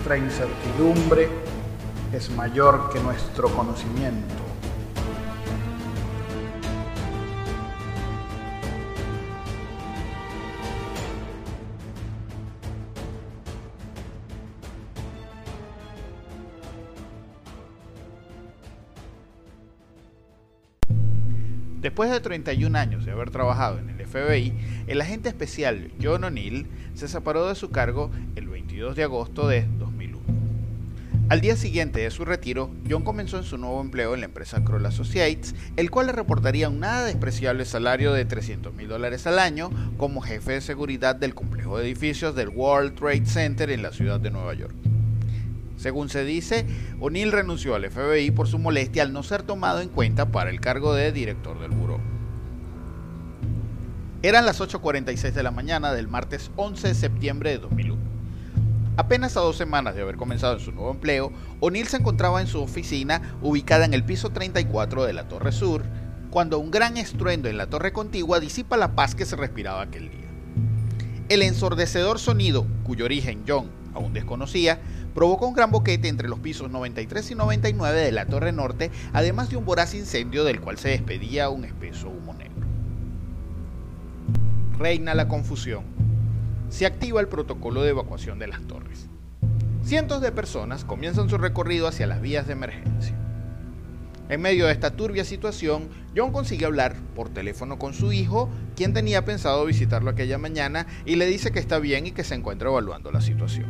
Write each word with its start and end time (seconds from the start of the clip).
Nuestra 0.00 0.16
incertidumbre 0.16 1.28
es 2.10 2.30
mayor 2.30 2.90
que 2.90 3.00
nuestro 3.00 3.54
conocimiento. 3.54 4.34
Después 21.80 22.10
de 22.10 22.20
31 22.20 22.78
años 22.78 23.04
de 23.04 23.12
haber 23.12 23.30
trabajado 23.30 23.78
en 23.78 23.90
el 23.90 24.06
FBI, 24.06 24.52
el 24.86 25.00
agente 25.00 25.28
especial 25.28 25.90
John 26.00 26.24
O'Neill 26.24 26.66
se 26.94 27.08
separó 27.08 27.48
de 27.48 27.54
su 27.54 27.70
cargo 27.70 28.10
el 28.36 28.48
22 28.48 28.96
de 28.96 29.04
agosto 29.04 29.48
de 29.48 29.62
2001. 29.62 29.79
Al 31.30 31.40
día 31.40 31.54
siguiente 31.54 32.00
de 32.00 32.10
su 32.10 32.24
retiro, 32.24 32.72
John 32.90 33.04
comenzó 33.04 33.38
en 33.38 33.44
su 33.44 33.56
nuevo 33.56 33.80
empleo 33.80 34.14
en 34.14 34.20
la 34.20 34.26
empresa 34.26 34.64
Kroll 34.64 34.84
Associates, 34.84 35.54
el 35.76 35.88
cual 35.88 36.08
le 36.08 36.12
reportaría 36.12 36.68
un 36.68 36.80
nada 36.80 37.04
despreciable 37.04 37.64
salario 37.66 38.12
de 38.12 38.24
300 38.24 38.74
mil 38.74 38.88
dólares 38.88 39.28
al 39.28 39.38
año 39.38 39.70
como 39.96 40.22
jefe 40.22 40.54
de 40.54 40.60
seguridad 40.60 41.14
del 41.14 41.36
complejo 41.36 41.78
de 41.78 41.84
edificios 41.84 42.34
del 42.34 42.48
World 42.48 42.96
Trade 42.96 43.26
Center 43.26 43.70
en 43.70 43.82
la 43.82 43.92
ciudad 43.92 44.18
de 44.18 44.32
Nueva 44.32 44.54
York. 44.54 44.74
Según 45.76 46.08
se 46.08 46.24
dice, 46.24 46.66
O'Neill 46.98 47.30
renunció 47.30 47.76
al 47.76 47.88
FBI 47.88 48.32
por 48.32 48.48
su 48.48 48.58
molestia 48.58 49.04
al 49.04 49.12
no 49.12 49.22
ser 49.22 49.44
tomado 49.44 49.82
en 49.82 49.88
cuenta 49.88 50.32
para 50.32 50.50
el 50.50 50.60
cargo 50.60 50.94
de 50.94 51.12
director 51.12 51.60
del 51.60 51.70
buró. 51.70 52.00
Eran 54.22 54.46
las 54.46 54.60
8.46 54.60 55.30
de 55.30 55.44
la 55.44 55.52
mañana 55.52 55.92
del 55.92 56.08
martes 56.08 56.50
11 56.56 56.88
de 56.88 56.94
septiembre 56.94 57.50
de 57.50 57.58
2001. 57.58 58.09
Apenas 59.00 59.34
a 59.38 59.40
dos 59.40 59.56
semanas 59.56 59.94
de 59.94 60.02
haber 60.02 60.18
comenzado 60.18 60.52
en 60.52 60.60
su 60.60 60.72
nuevo 60.72 60.90
empleo, 60.90 61.32
O'Neill 61.60 61.88
se 61.88 61.96
encontraba 61.96 62.42
en 62.42 62.46
su 62.46 62.60
oficina 62.60 63.38
ubicada 63.40 63.86
en 63.86 63.94
el 63.94 64.04
piso 64.04 64.28
34 64.28 65.04
de 65.04 65.14
la 65.14 65.26
Torre 65.26 65.52
Sur, 65.52 65.84
cuando 66.28 66.58
un 66.58 66.70
gran 66.70 66.98
estruendo 66.98 67.48
en 67.48 67.56
la 67.56 67.70
torre 67.70 67.94
contigua 67.94 68.40
disipa 68.40 68.76
la 68.76 68.94
paz 68.94 69.14
que 69.14 69.24
se 69.24 69.36
respiraba 69.36 69.80
aquel 69.80 70.10
día. 70.10 70.28
El 71.30 71.40
ensordecedor 71.40 72.18
sonido, 72.18 72.66
cuyo 72.84 73.06
origen 73.06 73.44
John 73.48 73.70
aún 73.94 74.12
desconocía, 74.12 74.82
provocó 75.14 75.46
un 75.46 75.54
gran 75.54 75.70
boquete 75.70 76.08
entre 76.08 76.28
los 76.28 76.40
pisos 76.40 76.70
93 76.70 77.30
y 77.30 77.34
99 77.36 78.02
de 78.02 78.12
la 78.12 78.26
Torre 78.26 78.52
Norte, 78.52 78.90
además 79.14 79.48
de 79.48 79.56
un 79.56 79.64
voraz 79.64 79.94
incendio 79.94 80.44
del 80.44 80.60
cual 80.60 80.76
se 80.76 80.90
despedía 80.90 81.48
un 81.48 81.64
espeso 81.64 82.10
humo 82.10 82.34
negro. 82.34 82.66
Reina 84.76 85.14
la 85.14 85.26
confusión. 85.26 85.99
Se 86.70 86.86
activa 86.86 87.20
el 87.20 87.28
protocolo 87.28 87.82
de 87.82 87.90
evacuación 87.90 88.38
de 88.38 88.46
las 88.46 88.62
torres. 88.62 89.08
Cientos 89.82 90.22
de 90.22 90.30
personas 90.30 90.84
comienzan 90.84 91.28
su 91.28 91.36
recorrido 91.36 91.88
hacia 91.88 92.06
las 92.06 92.20
vías 92.20 92.46
de 92.46 92.52
emergencia. 92.52 93.16
En 94.28 94.40
medio 94.40 94.66
de 94.66 94.72
esta 94.72 94.92
turbia 94.92 95.24
situación, 95.24 95.88
John 96.16 96.30
consigue 96.30 96.64
hablar 96.64 96.94
por 97.16 97.28
teléfono 97.28 97.78
con 97.80 97.92
su 97.92 98.12
hijo, 98.12 98.48
quien 98.76 98.94
tenía 98.94 99.24
pensado 99.24 99.66
visitarlo 99.66 100.10
aquella 100.10 100.38
mañana, 100.38 100.86
y 101.04 101.16
le 101.16 101.26
dice 101.26 101.50
que 101.50 101.58
está 101.58 101.80
bien 101.80 102.06
y 102.06 102.12
que 102.12 102.22
se 102.22 102.36
encuentra 102.36 102.68
evaluando 102.68 103.10
la 103.10 103.20
situación. 103.20 103.66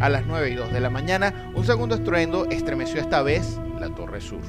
A 0.00 0.08
las 0.08 0.26
9 0.26 0.50
y 0.50 0.54
2 0.56 0.72
de 0.72 0.80
la 0.80 0.90
mañana, 0.90 1.52
un 1.54 1.64
segundo 1.64 1.94
estruendo 1.94 2.46
estremeció 2.46 3.00
esta 3.00 3.22
vez 3.22 3.60
la 3.78 3.94
Torre 3.94 4.20
Sur. 4.20 4.42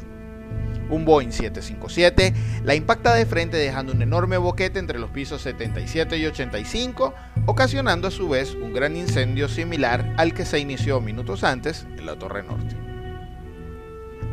Un 0.91 1.05
Boeing 1.05 1.31
757 1.31 2.33
la 2.63 2.75
impacta 2.75 3.15
de 3.15 3.25
frente 3.25 3.57
dejando 3.57 3.93
un 3.93 4.01
enorme 4.01 4.37
boquete 4.37 4.77
entre 4.77 4.99
los 4.99 5.09
pisos 5.09 5.41
77 5.41 6.17
y 6.17 6.25
85, 6.25 7.13
ocasionando 7.45 8.09
a 8.09 8.11
su 8.11 8.27
vez 8.27 8.53
un 8.53 8.73
gran 8.73 8.97
incendio 8.97 9.47
similar 9.47 10.13
al 10.17 10.33
que 10.33 10.45
se 10.45 10.59
inició 10.59 10.99
minutos 10.99 11.45
antes 11.45 11.87
en 11.97 12.05
la 12.05 12.19
Torre 12.19 12.43
Norte. 12.43 12.75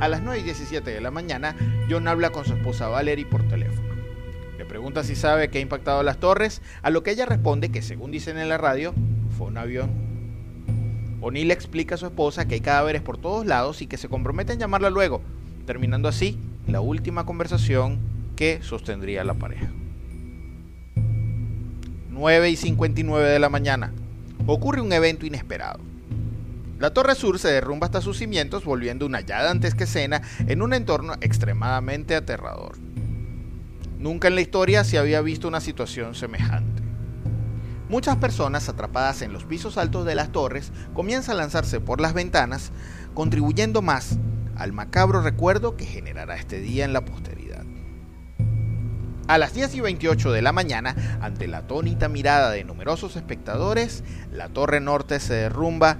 A 0.01 0.09
las 0.09 0.21
9 0.21 0.41
y 0.41 0.43
17 0.43 0.91
de 0.91 1.01
la 1.01 1.13
mañana, 1.13 1.57
John 1.89 2.09
habla 2.09 2.31
con 2.31 2.45
su 2.45 2.55
esposa 2.55 2.89
Valerie 2.89 3.25
por 3.25 3.47
teléfono. 3.49 3.95
Le 4.59 4.65
pregunta 4.65 5.05
si 5.05 5.15
sabe 5.15 5.49
que 5.49 5.59
ha 5.59 5.63
impactado 5.63 6.03
las 6.03 6.19
torres, 6.19 6.61
a 6.83 6.91
lo 6.91 7.05
que 7.05 7.13
ella 7.13 7.25
responde 7.25 7.71
que 7.71 7.83
según 7.83 8.11
dicen 8.11 8.37
en 8.37 8.49
la 8.49 8.59
radio, 8.59 8.95
fue 9.37 9.47
un 9.47 9.59
avión 9.59 10.09
O'Neill 11.21 11.51
explica 11.51 11.97
a 11.97 11.99
su 11.99 12.07
esposa 12.07 12.47
que 12.47 12.55
hay 12.55 12.61
cadáveres 12.61 13.03
por 13.03 13.19
todos 13.19 13.45
lados 13.45 13.83
y 13.83 13.87
que 13.87 13.97
se 13.97 14.09
compromete 14.09 14.53
en 14.53 14.61
llamarla 14.61 14.91
luego, 14.91 15.21
terminando 15.67 16.09
así 16.09 16.39
la 16.69 16.83
última 16.83 17.25
conversación 17.25 17.99
que 18.37 18.61
sostendría 18.63 19.25
la 19.25 19.35
pareja. 19.35 19.69
9 22.11 22.51
y 22.51 22.57
59 22.57 23.27
de 23.27 23.39
la 23.39 23.49
mañana. 23.49 23.93
Ocurre 24.47 24.83
un 24.83 24.93
evento 24.93 25.25
inesperado. 25.25 25.81
La 26.79 26.93
Torre 26.93 27.15
Sur 27.15 27.39
se 27.39 27.49
derrumba 27.49 27.87
hasta 27.87 28.03
sus 28.03 28.19
cimientos, 28.19 28.65
volviendo 28.65 29.07
una 29.07 29.23
ya 29.23 29.43
dantesca 29.43 29.85
escena 29.85 30.23
en 30.47 30.63
un 30.63 30.75
entorno 30.75 31.15
extremadamente 31.21 32.15
aterrador. 32.15 32.77
Nunca 33.99 34.29
en 34.29 34.35
la 34.35 34.43
historia 34.43 34.85
se 34.85 34.99
había 34.99 35.23
visto 35.23 35.49
una 35.49 35.61
situación 35.61 36.15
semejante. 36.15 36.83
Muchas 37.89 38.17
personas 38.17 38.69
atrapadas 38.69 39.23
en 39.23 39.33
los 39.33 39.45
pisos 39.45 39.79
altos 39.79 40.05
de 40.05 40.15
las 40.15 40.31
torres 40.31 40.71
comienzan 40.93 41.37
a 41.37 41.39
lanzarse 41.39 41.81
por 41.81 42.01
las 42.01 42.13
ventanas, 42.13 42.71
contribuyendo 43.15 43.81
más 43.81 44.19
al 44.59 44.73
macabro 44.73 45.23
recuerdo 45.23 45.77
que 45.77 45.87
generará 45.87 46.37
este 46.37 46.61
día 46.61 46.85
en 46.85 46.93
la 46.93 47.05
posteridad. 47.05 47.65
A 49.29 49.39
las 49.39 49.55
10 49.55 49.75
y 49.75 49.81
28 49.81 50.33
de 50.33 50.43
la 50.43 50.53
mañana, 50.53 50.97
ante 51.21 51.49
la 51.49 51.59
atónita 51.59 52.09
mirada 52.09 52.51
de 52.51 52.65
numerosos 52.65 53.15
espectadores, 53.17 54.03
la 54.33 54.49
torre 54.49 54.81
norte 54.81 55.21
se 55.21 55.35
derrumba 55.35 55.99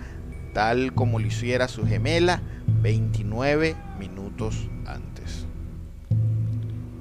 tal 0.55 0.95
como 0.95 1.19
lo 1.19 1.27
hiciera 1.27 1.69
su 1.69 1.87
gemela 1.87 2.43
29 2.83 3.77
minutos 3.99 4.69
antes. 4.87 5.47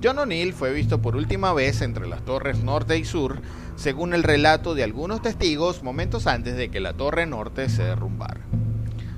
John 0.04 0.20
O'Neill 0.20 0.54
fue 0.54 0.74
visto 0.74 1.02
por 1.02 1.16
última 1.16 1.54
vez 1.54 1.82
entre 1.82 2.08
las 2.08 2.24
torres 2.24 2.62
norte 2.62 2.98
y 2.98 3.06
sur 3.06 3.42
según 3.78 4.14
el 4.14 4.24
relato 4.24 4.76
de 4.76 4.84
algunos 4.84 5.22
testigos 5.22 5.82
momentos 5.82 6.28
antes 6.28 6.58
de 6.58 6.70
que 6.70 6.80
la 6.80 6.94
torre 6.94 7.26
norte 7.26 7.70
se 7.70 7.84
derrumbara. 7.84 8.42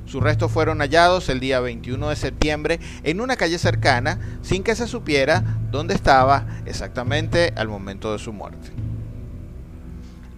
Sus 0.10 0.24
restos 0.24 0.52
fueron 0.52 0.80
hallados 0.80 1.30
el 1.30 1.40
día 1.40 1.60
21 1.60 2.10
de 2.10 2.16
septiembre 2.16 2.80
en 3.04 3.22
una 3.22 3.36
calle 3.36 3.60
cercana 3.60 4.20
sin 4.42 4.64
que 4.64 4.74
se 4.74 4.88
supiera 4.88 5.44
dónde 5.70 5.94
estaba 5.94 6.48
exactamente 6.66 7.54
al 7.56 7.68
momento 7.68 8.12
de 8.12 8.18
su 8.18 8.34
muerte. 8.34 8.72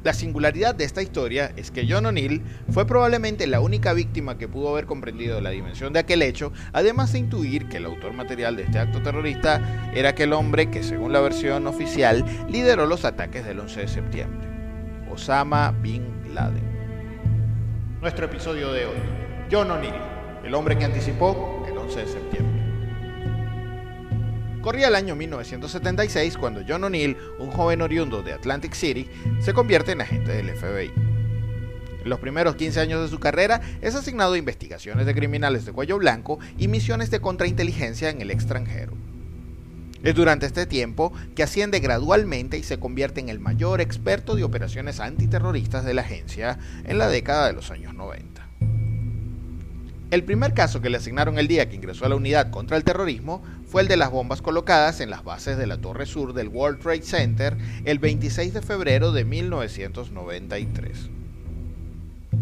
La 0.04 0.12
singularidad 0.14 0.76
de 0.76 0.84
esta 0.84 1.02
historia 1.02 1.54
es 1.56 1.72
que 1.72 1.88
John 1.90 2.06
O'Neill 2.06 2.42
fue 2.70 2.86
probablemente 2.86 3.48
la 3.48 3.62
única 3.62 3.94
víctima 3.94 4.38
que 4.38 4.50
pudo 4.50 4.68
haber 4.68 4.88
comprendido 4.88 5.40
la 5.40 5.52
dimensión 5.52 5.94
de 5.94 6.00
aquel 6.00 6.22
hecho, 6.22 6.52
además 6.74 7.14
de 7.14 7.20
intuir 7.20 7.70
que 7.70 7.78
el 7.78 7.86
autor 7.86 8.12
material 8.12 8.58
de 8.58 8.64
este 8.64 8.78
acto 8.78 9.02
terrorista 9.02 9.92
era 9.94 10.10
aquel 10.10 10.34
hombre 10.34 10.70
que, 10.70 10.84
según 10.84 11.14
la 11.14 11.22
versión 11.22 11.66
oficial, 11.66 12.26
lideró 12.50 12.88
los 12.88 13.06
ataques 13.06 13.46
del 13.46 13.62
11 13.62 13.80
de 13.80 13.88
septiembre, 13.88 14.50
Osama 15.10 15.72
Bin 15.72 16.04
Laden. 16.34 16.72
Nuestro 18.02 18.26
episodio 18.26 18.74
de 18.74 18.88
hoy, 18.88 19.31
John 19.52 19.70
O'Neill, 19.70 19.94
el 20.46 20.54
hombre 20.54 20.78
que 20.78 20.86
anticipó 20.86 21.66
el 21.68 21.78
11 21.78 22.00
de 22.00 22.08
septiembre. 22.08 22.62
Corría 24.62 24.88
el 24.88 24.96
año 24.96 25.14
1976 25.14 26.38
cuando 26.38 26.62
John 26.66 26.86
O'Neill, 26.86 27.18
un 27.38 27.52
joven 27.52 27.82
oriundo 27.82 28.24
de 28.24 28.32
Atlantic 28.32 28.74
City, 28.74 29.10
se 29.42 29.52
convierte 29.52 29.92
en 29.92 30.00
agente 30.00 30.32
del 30.32 30.56
FBI. 30.56 30.94
En 32.02 32.10
los 32.10 32.20
primeros 32.20 32.56
15 32.56 32.80
años 32.80 33.02
de 33.02 33.10
su 33.10 33.20
carrera 33.20 33.60
es 33.82 33.94
asignado 33.94 34.36
a 34.36 34.38
investigaciones 34.38 35.06
de 35.06 35.14
criminales 35.14 35.66
de 35.66 35.74
cuello 35.74 35.98
blanco 35.98 36.40
y 36.58 36.70
misiones 36.70 37.12
de 37.12 37.20
contrainteligencia 37.20 38.10
en 38.10 38.22
el 38.22 38.32
extranjero. 38.32 38.94
Es 40.02 40.16
durante 40.16 40.46
este 40.46 40.66
tiempo 40.66 41.12
que 41.36 41.44
asciende 41.44 41.82
gradualmente 41.82 42.58
y 42.58 42.64
se 42.64 42.80
convierte 42.80 43.20
en 43.20 43.28
el 43.28 43.42
mayor 43.42 43.82
experto 43.82 44.36
de 44.36 44.46
operaciones 44.46 45.02
antiterroristas 45.02 45.84
de 45.84 45.94
la 45.94 46.04
agencia 46.04 46.58
en 46.86 46.98
la 46.98 47.10
década 47.10 47.48
de 47.48 47.54
los 47.54 47.70
años 47.70 47.94
90. 47.94 48.51
El 50.12 50.26
primer 50.26 50.54
caso 50.54 50.82
que 50.82 50.90
le 50.90 50.98
asignaron 50.98 51.40
el 51.40 51.48
día 51.48 51.70
que 51.70 51.78
ingresó 51.78 52.06
a 52.06 52.10
la 52.10 52.18
unidad 52.18 52.50
contra 52.50 52.76
el 52.76 52.84
terrorismo 52.84 53.42
fue 53.66 53.82
el 53.82 53.88
de 53.88 53.96
las 53.96 54.12
bombas 54.12 54.42
colocadas 54.42 55.00
en 55.00 55.10
las 55.10 55.24
bases 55.24 55.58
de 55.58 55.66
la 55.68 55.78
Torre 55.78 56.06
Sur 56.06 56.34
del 56.34 56.50
World 56.50 56.82
Trade 56.82 57.04
Center 57.04 57.58
el 57.86 57.98
26 57.98 58.54
de 58.54 58.62
febrero 58.62 59.14
de 59.14 59.24
1993. 59.24 61.10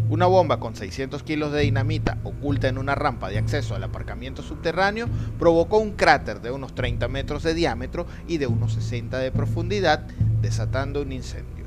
Una 0.08 0.26
bomba 0.26 0.58
con 0.58 0.74
600 0.74 1.22
kilos 1.22 1.52
de 1.52 1.60
dinamita 1.60 2.18
oculta 2.24 2.66
en 2.66 2.76
una 2.76 2.96
rampa 2.96 3.28
de 3.28 3.38
acceso 3.38 3.76
al 3.76 3.84
aparcamiento 3.84 4.42
subterráneo 4.42 5.08
provocó 5.38 5.78
un 5.78 5.92
cráter 5.92 6.40
de 6.40 6.50
unos 6.50 6.74
30 6.74 7.06
metros 7.06 7.44
de 7.44 7.54
diámetro 7.54 8.04
y 8.26 8.38
de 8.38 8.48
unos 8.48 8.72
60 8.72 9.16
de 9.18 9.30
profundidad, 9.30 10.08
desatando 10.42 11.02
un 11.02 11.12
incendio. 11.12 11.66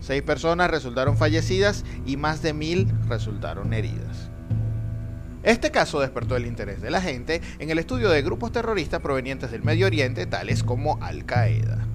Seis 0.00 0.22
personas 0.22 0.72
resultaron 0.72 1.16
fallecidas 1.16 1.84
y 2.04 2.16
más 2.16 2.42
de 2.42 2.52
mil 2.52 2.92
resultaron 3.08 3.72
heridas. 3.72 4.33
Este 5.44 5.70
caso 5.70 6.00
despertó 6.00 6.36
el 6.36 6.46
interés 6.46 6.80
de 6.80 6.90
la 6.90 7.02
gente 7.02 7.42
en 7.58 7.68
el 7.68 7.78
estudio 7.78 8.08
de 8.08 8.22
grupos 8.22 8.50
terroristas 8.50 9.02
provenientes 9.02 9.50
del 9.50 9.62
Medio 9.62 9.86
Oriente, 9.86 10.24
tales 10.24 10.64
como 10.64 10.98
Al-Qaeda. 11.02 11.86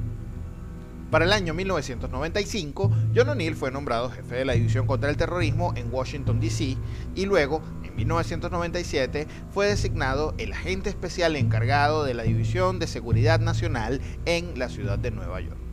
Para 1.10 1.26
el 1.26 1.34
año 1.34 1.56
1995, 1.56 2.92
John 3.16 3.30
O'Neill 3.30 3.56
fue 3.56 3.72
nombrado 3.72 4.12
jefe 4.12 4.36
de 4.36 4.46
la 4.46 4.54
División 4.54 4.86
contra 4.86 5.10
el 5.10 5.18
Terrorismo 5.18 5.74
en 5.76 5.92
Washington, 5.92 6.40
D.C. 6.40 6.78
y 7.16 7.26
luego, 7.26 7.64
en 7.84 7.96
1997, 7.96 9.28
fue 9.50 9.66
designado 9.66 10.36
el 10.38 10.54
agente 10.54 10.90
especial 10.90 11.36
encargado 11.36 12.04
de 12.04 12.14
la 12.14 12.22
División 12.22 12.78
de 12.78 12.86
Seguridad 12.86 13.40
Nacional 13.40 14.00
en 14.28 14.60
la 14.60 14.70
ciudad 14.70 15.00
de 15.00 15.10
Nueva 15.10 15.42
York. 15.42 15.69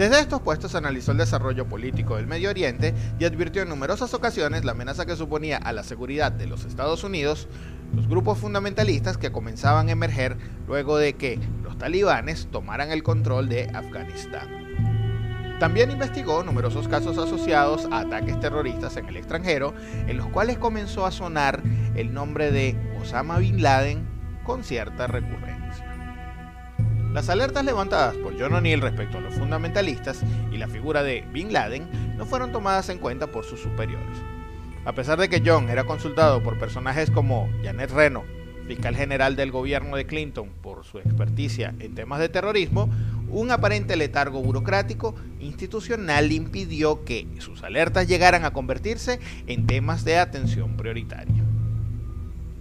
Desde 0.00 0.18
estos 0.18 0.40
puestos 0.40 0.74
analizó 0.74 1.12
el 1.12 1.18
desarrollo 1.18 1.66
político 1.66 2.16
del 2.16 2.26
Medio 2.26 2.48
Oriente 2.48 2.94
y 3.18 3.26
advirtió 3.26 3.60
en 3.60 3.68
numerosas 3.68 4.14
ocasiones 4.14 4.64
la 4.64 4.72
amenaza 4.72 5.04
que 5.04 5.14
suponía 5.14 5.58
a 5.58 5.74
la 5.74 5.82
seguridad 5.82 6.32
de 6.32 6.46
los 6.46 6.64
Estados 6.64 7.04
Unidos 7.04 7.48
los 7.94 8.08
grupos 8.08 8.38
fundamentalistas 8.38 9.18
que 9.18 9.30
comenzaban 9.30 9.88
a 9.88 9.92
emerger 9.92 10.38
luego 10.66 10.96
de 10.96 11.16
que 11.16 11.38
los 11.62 11.76
talibanes 11.76 12.48
tomaran 12.50 12.92
el 12.92 13.02
control 13.02 13.50
de 13.50 13.68
Afganistán. 13.74 14.48
También 15.60 15.90
investigó 15.90 16.44
numerosos 16.44 16.88
casos 16.88 17.18
asociados 17.18 17.86
a 17.92 17.98
ataques 17.98 18.40
terroristas 18.40 18.96
en 18.96 19.04
el 19.04 19.18
extranjero, 19.18 19.74
en 20.06 20.16
los 20.16 20.28
cuales 20.28 20.56
comenzó 20.56 21.04
a 21.04 21.10
sonar 21.10 21.62
el 21.94 22.14
nombre 22.14 22.50
de 22.50 22.74
Osama 23.02 23.36
Bin 23.36 23.60
Laden 23.60 24.08
con 24.44 24.64
cierta 24.64 25.06
recurrencia. 25.08 25.59
Las 27.12 27.28
alertas 27.28 27.64
levantadas 27.64 28.14
por 28.16 28.38
John 28.38 28.54
O'Neill 28.54 28.80
respecto 28.80 29.18
a 29.18 29.20
los 29.20 29.34
fundamentalistas 29.34 30.20
y 30.52 30.58
la 30.58 30.68
figura 30.68 31.02
de 31.02 31.24
Bin 31.32 31.52
Laden 31.52 31.88
no 32.16 32.24
fueron 32.24 32.52
tomadas 32.52 32.88
en 32.88 32.98
cuenta 32.98 33.26
por 33.26 33.44
sus 33.44 33.60
superiores. 33.60 34.16
A 34.84 34.92
pesar 34.92 35.18
de 35.18 35.28
que 35.28 35.42
John 35.44 35.70
era 35.70 35.84
consultado 35.84 36.40
por 36.40 36.58
personajes 36.60 37.10
como 37.10 37.50
Janet 37.64 37.90
Reno, 37.90 38.22
fiscal 38.68 38.94
general 38.94 39.34
del 39.34 39.50
gobierno 39.50 39.96
de 39.96 40.06
Clinton, 40.06 40.50
por 40.62 40.84
su 40.84 40.98
experticia 40.98 41.74
en 41.80 41.96
temas 41.96 42.20
de 42.20 42.28
terrorismo, 42.28 42.88
un 43.28 43.50
aparente 43.50 43.96
letargo 43.96 44.40
burocrático 44.40 45.16
institucional 45.40 46.30
impidió 46.30 47.04
que 47.04 47.26
sus 47.38 47.64
alertas 47.64 48.06
llegaran 48.06 48.44
a 48.44 48.52
convertirse 48.52 49.18
en 49.48 49.66
temas 49.66 50.04
de 50.04 50.18
atención 50.18 50.76
prioritaria. 50.76 51.39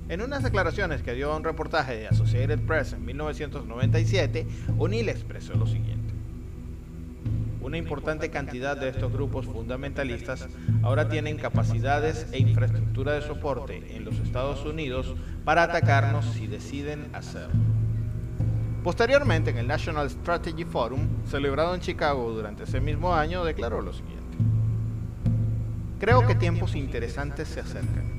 En 0.10 0.24
unas 0.24 0.42
declaraciones 0.42 1.04
que 1.04 1.14
dio 1.14 1.32
a 1.32 1.38
un 1.38 1.44
reportaje 1.44 1.96
de 1.96 2.08
Associated 2.08 2.60
Press 2.62 2.94
en 2.94 3.06
1997, 3.06 4.48
O'Neill 4.80 5.08
expresó 5.08 5.54
lo 5.54 5.68
siguiente. 5.68 6.16
Una 7.62 7.78
importante 7.78 8.32
cantidad 8.32 8.76
de 8.76 8.90
estos 8.90 9.14
grupos 9.14 9.46
fundamentalistas 9.46 10.48
ahora 10.82 11.10
tienen 11.10 11.38
capacidades 11.38 12.26
e 12.32 12.40
infraestructura 12.40 13.14
de 13.14 13.22
soporte 13.22 13.96
en 13.96 14.04
los 14.04 14.16
Estados 14.16 14.66
Unidos 14.66 15.14
para 15.46 15.62
atacarnos 15.62 16.26
si 16.34 16.48
deciden 16.48 17.12
hacerlo. 17.14 17.62
Posteriormente, 18.84 19.52
en 19.52 19.60
el 19.60 19.68
National 19.68 20.10
Strategy 20.10 20.66
Forum, 20.66 21.08
celebrado 21.28 21.76
en 21.76 21.82
Chicago 21.82 22.32
durante 22.32 22.64
ese 22.64 22.82
mismo 22.82 23.14
año, 23.14 23.46
declaró 23.46 23.84
lo 23.84 23.94
siguiente. 23.94 24.38
Creo 26.00 26.26
que 26.26 26.34
tiempos 26.34 26.76
interesantes 26.76 27.48
se 27.48 27.60
acercan. 27.60 28.19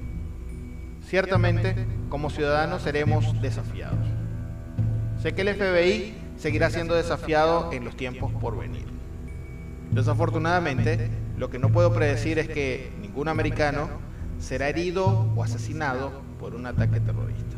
Ciertamente, 1.10 1.88
como 2.08 2.30
ciudadanos 2.30 2.82
seremos 2.82 3.42
desafiados. 3.42 3.98
Sé 5.20 5.32
que 5.32 5.40
el 5.42 5.56
FBI 5.56 6.14
seguirá 6.36 6.70
siendo 6.70 6.94
desafiado 6.94 7.72
en 7.72 7.84
los 7.84 7.96
tiempos 7.96 8.32
por 8.34 8.56
venir. 8.56 8.86
Desafortunadamente, 9.90 11.10
lo 11.36 11.50
que 11.50 11.58
no 11.58 11.70
puedo 11.70 11.92
predecir 11.92 12.38
es 12.38 12.46
que 12.46 12.92
ningún 13.00 13.26
americano 13.26 13.88
será 14.38 14.68
herido 14.68 15.32
o 15.34 15.42
asesinado 15.42 16.12
por 16.38 16.54
un 16.54 16.66
ataque 16.66 17.00
terrorista. 17.00 17.56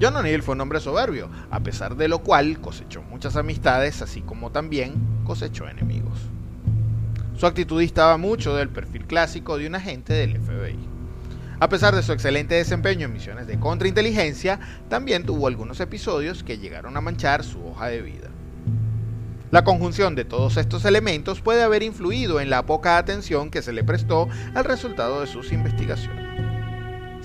John 0.00 0.16
O'Neill 0.16 0.42
fue 0.42 0.56
un 0.56 0.62
hombre 0.62 0.80
soberbio, 0.80 1.30
a 1.48 1.60
pesar 1.60 1.94
de 1.94 2.08
lo 2.08 2.24
cual 2.24 2.60
cosechó 2.60 3.02
muchas 3.02 3.36
amistades, 3.36 4.02
así 4.02 4.20
como 4.20 4.50
también 4.50 4.94
cosechó 5.22 5.68
enemigos. 5.68 6.18
Su 7.36 7.46
actitud 7.46 7.78
distaba 7.78 8.16
mucho 8.16 8.56
del 8.56 8.68
perfil 8.68 9.04
clásico 9.06 9.58
de 9.58 9.68
un 9.68 9.76
agente 9.76 10.12
del 10.12 10.40
FBI. 10.40 10.91
A 11.62 11.68
pesar 11.68 11.94
de 11.94 12.02
su 12.02 12.10
excelente 12.10 12.56
desempeño 12.56 13.06
en 13.06 13.12
misiones 13.12 13.46
de 13.46 13.60
contrainteligencia, 13.60 14.58
también 14.88 15.24
tuvo 15.24 15.46
algunos 15.46 15.78
episodios 15.78 16.42
que 16.42 16.58
llegaron 16.58 16.96
a 16.96 17.00
manchar 17.00 17.44
su 17.44 17.64
hoja 17.64 17.86
de 17.86 18.02
vida. 18.02 18.30
La 19.52 19.62
conjunción 19.62 20.16
de 20.16 20.24
todos 20.24 20.56
estos 20.56 20.84
elementos 20.86 21.40
puede 21.40 21.62
haber 21.62 21.84
influido 21.84 22.40
en 22.40 22.50
la 22.50 22.66
poca 22.66 22.98
atención 22.98 23.48
que 23.48 23.62
se 23.62 23.72
le 23.72 23.84
prestó 23.84 24.28
al 24.56 24.64
resultado 24.64 25.20
de 25.20 25.28
sus 25.28 25.52
investigaciones. 25.52 26.41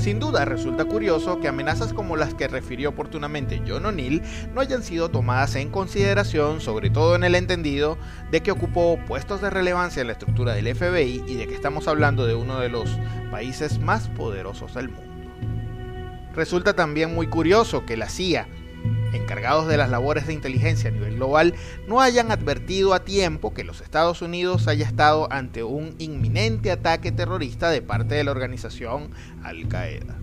Sin 0.07 0.19
duda 0.19 0.45
resulta 0.45 0.85
curioso 0.85 1.41
que 1.41 1.49
amenazas 1.49 1.91
como 1.91 2.15
las 2.15 2.33
que 2.33 2.47
refirió 2.47 2.87
oportunamente 2.87 3.61
John 3.67 3.87
O'Neill 3.87 4.21
no 4.53 4.61
hayan 4.61 4.81
sido 4.81 5.11
tomadas 5.11 5.55
en 5.55 5.69
consideración, 5.69 6.61
sobre 6.61 6.89
todo 6.89 7.17
en 7.17 7.25
el 7.25 7.35
entendido 7.35 7.97
de 8.31 8.39
que 8.39 8.51
ocupó 8.51 8.97
puestos 9.05 9.41
de 9.41 9.49
relevancia 9.49 9.99
en 9.99 10.07
la 10.07 10.13
estructura 10.13 10.53
del 10.53 10.73
FBI 10.73 11.25
y 11.27 11.35
de 11.35 11.45
que 11.45 11.53
estamos 11.53 11.89
hablando 11.89 12.25
de 12.25 12.35
uno 12.35 12.61
de 12.61 12.69
los 12.69 12.89
países 13.31 13.79
más 13.79 14.07
poderosos 14.07 14.75
del 14.75 14.87
mundo. 14.87 15.11
Resulta 16.33 16.73
también 16.73 17.13
muy 17.13 17.27
curioso 17.27 17.85
que 17.85 17.97
la 17.97 18.07
CIA, 18.07 18.47
encargados 19.13 19.67
de 19.67 19.77
las 19.77 19.89
labores 19.89 20.27
de 20.27 20.33
inteligencia 20.33 20.89
a 20.89 20.93
nivel 20.93 21.15
global 21.15 21.53
no 21.87 22.01
hayan 22.01 22.31
advertido 22.31 22.93
a 22.93 23.03
tiempo 23.03 23.53
que 23.53 23.63
los 23.63 23.81
Estados 23.81 24.21
Unidos 24.21 24.67
haya 24.67 24.85
estado 24.85 25.27
ante 25.31 25.63
un 25.63 25.95
inminente 25.97 26.71
ataque 26.71 27.11
terrorista 27.11 27.69
de 27.69 27.81
parte 27.81 28.15
de 28.15 28.23
la 28.23 28.31
organización 28.31 29.11
Al 29.43 29.67
Qaeda. 29.67 30.16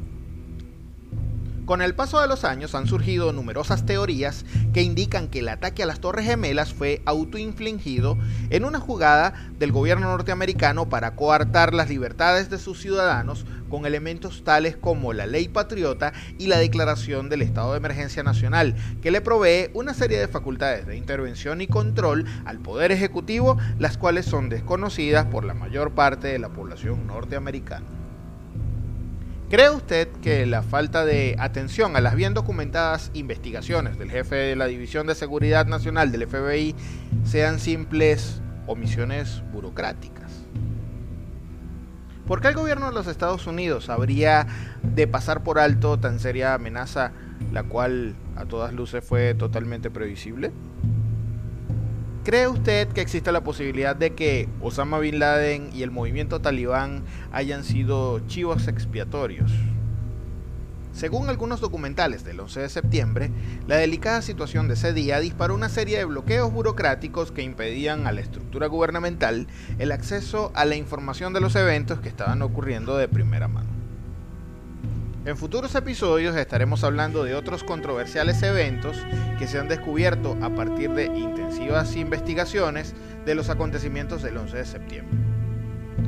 Con 1.65 1.81
el 1.81 1.95
paso 1.95 2.21
de 2.21 2.29
los 2.29 2.45
años 2.45 2.75
han 2.75 2.87
surgido 2.87 3.33
numerosas 3.33 3.87
teorías 3.87 4.45
que 4.75 4.83
indican 4.83 5.29
que 5.29 5.39
el 5.39 5.49
ataque 5.49 5.83
a 5.83 5.87
las 5.87 5.99
Torres 5.99 6.27
Gemelas 6.27 6.75
fue 6.75 7.01
autoinfligido 7.07 8.19
en 8.51 8.67
una 8.67 8.81
jugada 8.81 9.33
del 9.59 9.73
gobierno 9.73 10.09
norteamericano 10.09 10.91
para 10.91 11.17
coartar 11.17 11.73
las 11.73 11.89
libertades 11.89 12.51
de 12.51 12.59
sus 12.59 12.83
ciudadanos 12.83 13.47
con 13.71 13.87
elementos 13.87 14.45
tales 14.45 14.77
como 14.77 15.15
la 15.15 15.25
ley 15.25 15.49
patriota 15.49 16.13
y 16.39 16.49
la 16.49 16.59
declaración 16.59 17.31
del 17.31 17.41
estado 17.41 17.73
de 17.73 17.79
emergencia 17.79 18.23
nacional, 18.23 18.77
que 19.01 19.11
le 19.11 19.23
provee 19.23 19.71
una 19.73 19.95
serie 19.95 20.19
de 20.19 20.29
facultades 20.29 20.87
de 20.87 20.99
intervención 20.99 21.63
y 21.63 21.67
control 21.67 22.27
al 22.45 22.59
Poder 22.59 22.93
Ejecutivo, 22.93 23.57
las 23.79 23.97
cuales 23.97 24.27
son 24.27 24.51
desconocidas 24.51 25.25
por 25.27 25.45
la 25.45 25.55
mayor 25.55 25.93
parte 25.93 26.29
de 26.29 26.39
la 26.39 26.51
población 26.51 27.07
norteamericana. 27.07 28.04
¿Cree 29.55 29.71
usted 29.71 30.09
que 30.21 30.47
la 30.47 30.65
falta 30.65 31.05
de 31.05 31.37
atención 31.39 31.95
a 31.95 32.01
las 32.01 32.17
bien 32.17 32.35
documentadas 32.35 33.13
investigaciones 33.15 33.97
del 33.97 34.11
jefe 34.11 34.35
de 34.35 34.57
la 34.57 34.67
División 34.67 35.07
de 35.07 35.15
Seguridad 35.15 35.67
Nacional 35.67 36.11
del 36.11 36.27
FBI 36.27 36.75
sean 37.23 37.61
simples 37.61 38.43
omisiones 38.67 39.45
burocráticas? 39.53 40.43
¿Por 42.27 42.41
qué 42.41 42.49
el 42.49 42.55
gobierno 42.57 42.87
de 42.87 42.95
los 42.95 43.07
Estados 43.07 43.47
Unidos 43.47 43.91
habría 43.91 44.49
de 44.83 45.07
pasar 45.07 45.45
por 45.45 45.61
alto 45.61 46.01
tan 46.01 46.19
seria 46.19 46.55
amenaza, 46.55 47.13
la 47.53 47.63
cual 47.63 48.17
a 48.35 48.47
todas 48.47 48.73
luces 48.73 49.05
fue 49.05 49.35
totalmente 49.35 49.89
previsible? 49.89 50.51
¿Cree 52.25 52.49
usted 52.49 52.89
que 52.89 53.03
existe 53.03 53.33
la 53.33 53.45
posibilidad 53.45 53.95
de 53.95 54.15
que 54.15 54.49
Osama 54.63 54.99
Bin 54.99 55.19
Laden 55.19 55.69
y 55.75 55.83
el 55.83 55.91
movimiento 55.91 56.41
talibán 56.41 57.03
hayan 57.33 57.65
sido 57.65 58.19
chivos 58.29 58.67
expiatorios? 58.67 59.53
Según 60.95 61.29
algunos 61.29 61.61
documentales 61.61 62.25
del 62.25 62.41
11 62.41 62.61
de 62.61 62.69
septiembre, 62.71 63.31
la 63.67 63.77
delicada 63.77 64.23
situación 64.23 64.69
de 64.69 64.75
ese 64.75 64.95
día 64.95 65.21
disparó 65.21 65.55
una 65.55 65.69
serie 65.69 65.99
de 65.99 66.07
bloqueos 66.07 66.51
burocráticos 66.51 67.31
que 67.31 67.43
impedían 67.43 68.07
a 68.07 68.13
la 68.13 68.23
estructura 68.23 68.69
gubernamental 68.69 69.47
el 69.79 69.93
acceso 69.93 70.51
a 70.55 70.65
la 70.65 70.77
información 70.77 71.35
de 71.35 71.43
los 71.43 71.55
eventos 71.57 72.01
que 72.01 72.09
estaban 72.09 72.41
ocurriendo 72.41 72.97
de 72.97 73.07
primera 73.07 73.49
mano. 73.49 73.74
En 75.27 75.39
futuros 75.39 75.75
episodios 75.75 76.37
estaremos 76.37 76.85
hablando 76.85 77.25
de 77.25 77.35
otros 77.35 77.65
controversiales 77.65 78.43
eventos 78.43 78.99
que 79.39 79.47
se 79.47 79.59
han 79.59 79.69
descubierto 79.69 80.37
a 80.43 80.51
partir 80.51 80.91
de 80.91 81.07
intensivas 81.07 81.97
investigaciones 81.97 82.95
de 83.25 83.35
los 83.35 83.49
acontecimientos 83.49 84.23
del 84.23 84.37
11 84.37 84.57
de 84.59 84.67
septiembre. 84.67 85.19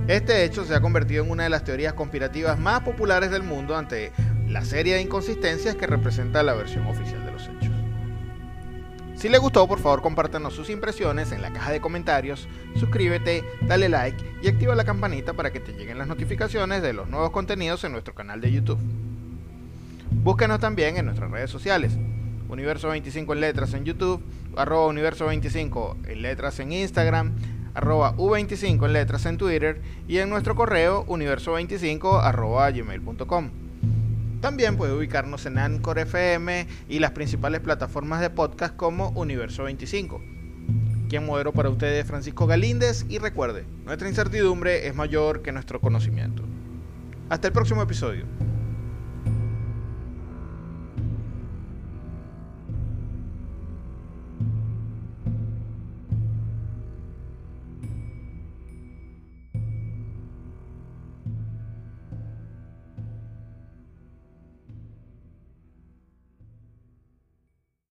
Este 0.06 0.44
hecho 0.44 0.66
se 0.66 0.74
ha 0.74 0.82
convertido 0.82 1.24
en 1.24 1.30
una 1.30 1.44
de 1.44 1.48
las 1.48 1.64
teorías 1.64 1.94
conspirativas 1.94 2.58
más 2.58 2.80
populares 2.82 3.30
del 3.30 3.42
mundo 3.42 3.74
ante 3.74 4.12
la 4.48 4.66
serie 4.66 4.96
de 4.96 5.00
inconsistencias 5.00 5.76
que 5.76 5.86
representa 5.86 6.42
la 6.42 6.52
versión 6.52 6.86
oficial 6.86 7.24
de 7.24 7.32
los 7.32 7.42
hechos. 7.44 7.72
Si 9.14 9.30
le 9.30 9.38
gustó, 9.38 9.66
por 9.66 9.78
favor 9.78 10.02
compártanos 10.02 10.52
sus 10.52 10.68
impresiones 10.68 11.32
en 11.32 11.40
la 11.40 11.54
caja 11.54 11.72
de 11.72 11.80
comentarios, 11.80 12.48
suscríbete, 12.74 13.42
dale 13.62 13.88
like 13.88 14.22
y 14.42 14.48
activa 14.48 14.74
la 14.74 14.84
campanita 14.84 15.32
para 15.32 15.50
que 15.50 15.60
te 15.60 15.72
lleguen 15.72 15.96
las 15.96 16.06
notificaciones 16.06 16.82
de 16.82 16.92
los 16.92 17.08
nuevos 17.08 17.30
contenidos 17.30 17.82
en 17.84 17.92
nuestro 17.92 18.14
canal 18.14 18.42
de 18.42 18.52
YouTube. 18.52 19.05
Búsquenos 20.10 20.60
también 20.60 20.96
en 20.96 21.06
nuestras 21.06 21.30
redes 21.30 21.50
sociales, 21.50 21.98
Universo 22.48 22.88
25 22.88 23.32
en 23.32 23.40
letras 23.40 23.74
en 23.74 23.84
YouTube, 23.84 24.22
arroba 24.56 24.86
Universo 24.86 25.26
25 25.26 25.96
en 26.06 26.22
letras 26.22 26.60
en 26.60 26.72
Instagram, 26.72 27.32
arroba 27.74 28.16
U25 28.16 28.86
en 28.86 28.92
letras 28.92 29.26
en 29.26 29.36
Twitter 29.36 29.82
y 30.08 30.18
en 30.18 30.30
nuestro 30.30 30.54
correo 30.54 31.04
universo25 31.06 32.20
arroba 32.22 32.70
gmail.com. 32.70 33.50
También 34.40 34.76
puede 34.76 34.94
ubicarnos 34.94 35.44
en 35.46 35.58
Anchor 35.58 35.98
FM 35.98 36.66
y 36.88 36.98
las 37.00 37.10
principales 37.10 37.60
plataformas 37.60 38.20
de 38.20 38.30
podcast 38.30 38.76
como 38.76 39.10
Universo 39.10 39.64
25. 39.64 40.22
Quien 41.08 41.26
modero 41.26 41.52
para 41.52 41.68
ustedes 41.68 42.06
Francisco 42.06 42.46
Galíndez 42.46 43.04
y 43.08 43.18
recuerde, 43.18 43.64
nuestra 43.84 44.08
incertidumbre 44.08 44.86
es 44.86 44.94
mayor 44.94 45.42
que 45.42 45.52
nuestro 45.52 45.80
conocimiento. 45.80 46.42
Hasta 47.28 47.48
el 47.48 47.52
próximo 47.52 47.82
episodio. 47.82 48.24